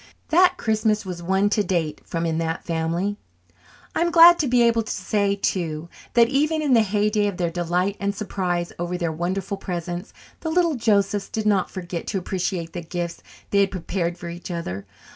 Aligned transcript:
That 0.29 0.55
Christmas 0.57 1.05
was 1.05 1.21
one 1.21 1.47
to 1.51 1.63
date 1.63 2.01
from 2.03 2.25
in 2.25 2.39
that 2.39 2.65
family. 2.65 3.17
I'm 3.93 4.09
glad 4.09 4.39
to 4.39 4.47
be 4.47 4.63
able 4.63 4.81
to 4.81 4.91
say, 4.91 5.35
too, 5.35 5.89
that 6.15 6.27
even 6.27 6.63
in 6.63 6.73
the 6.73 6.81
heyday 6.81 7.27
of 7.27 7.37
their 7.37 7.51
delight 7.51 7.97
and 7.99 8.15
surprise 8.15 8.73
over 8.79 8.97
their 8.97 9.11
wonderful 9.11 9.57
presents, 9.57 10.11
the 10.39 10.49
little 10.49 10.73
Josephs 10.73 11.29
did 11.29 11.45
not 11.45 11.69
forget 11.69 12.07
to 12.07 12.17
appreciate 12.17 12.73
the 12.73 12.81
gifts 12.81 13.21
they 13.51 13.59
had 13.59 13.69
prepared 13.69 14.17
for 14.17 14.27
each 14.27 14.49
other. 14.49 14.87